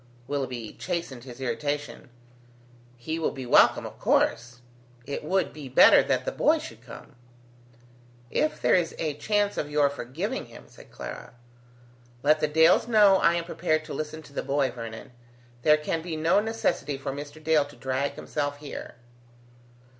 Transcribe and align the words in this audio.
Willoughby 0.27 0.73
chastened 0.79 1.25
his 1.25 1.39
irritation: 1.39 2.09
"He 2.97 3.19
will 3.19 3.29
be 3.29 3.45
welcome, 3.45 3.85
of 3.85 3.99
course. 3.99 4.61
It 5.05 5.23
would 5.23 5.53
be 5.53 5.69
better 5.69 6.01
that 6.01 6.25
the 6.25 6.31
boy 6.31 6.57
should 6.57 6.81
come." 6.83 7.15
"If 8.31 8.59
there 8.59 8.73
is 8.73 8.95
a 8.97 9.13
chance 9.13 9.57
of 9.57 9.69
your 9.69 9.91
forgiving 9.91 10.47
him," 10.47 10.63
said 10.65 10.89
Clara. 10.89 11.35
"Let 12.23 12.39
the 12.39 12.47
Dales 12.47 12.87
know 12.87 13.17
I 13.17 13.35
am 13.35 13.43
prepared 13.43 13.85
to 13.85 13.93
listen 13.93 14.23
to 14.23 14.33
the 14.33 14.41
boy, 14.41 14.71
Vernon. 14.71 15.11
There 15.61 15.77
can 15.77 16.01
be 16.01 16.15
no 16.17 16.39
necessity 16.39 16.97
for 16.97 17.11
Mr. 17.11 17.37
Dale 17.43 17.65
to 17.65 17.75
drag 17.75 18.13
himself 18.13 18.57
here." 18.57 18.95